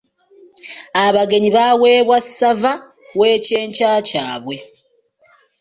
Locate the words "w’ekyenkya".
3.19-3.91